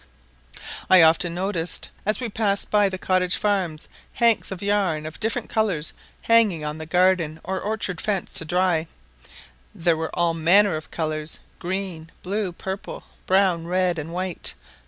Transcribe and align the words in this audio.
I 0.89 1.03
often 1.03 1.35
noticed, 1.35 1.91
as 2.07 2.19
we 2.19 2.27
passed 2.27 2.71
by 2.71 2.89
the 2.89 2.97
cottage 2.97 3.35
farms, 3.35 3.87
hanks 4.13 4.49
of 4.49 4.63
yarn 4.63 5.05
of 5.05 5.19
different 5.19 5.47
colours 5.47 5.93
hanging 6.23 6.65
on 6.65 6.79
the 6.79 6.87
garden 6.87 7.39
or 7.43 7.61
orchard 7.61 8.01
fence 8.01 8.33
to 8.39 8.43
dry; 8.45 8.87
there 9.75 9.95
were 9.95 10.09
all 10.15 10.33
manner 10.33 10.75
of 10.75 10.89
colours, 10.89 11.37
green, 11.59 12.09
blue, 12.23 12.51
purple, 12.51 13.03
brown, 13.27 13.67
red, 13.67 13.99
and 13.99 14.11
white. 14.11 14.55